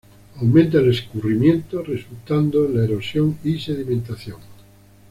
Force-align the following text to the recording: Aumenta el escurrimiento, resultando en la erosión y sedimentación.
Aumenta 0.39 0.79
el 0.79 0.89
escurrimiento, 0.89 1.83
resultando 1.83 2.65
en 2.65 2.75
la 2.75 2.85
erosión 2.85 3.37
y 3.43 3.59
sedimentación. 3.59 4.39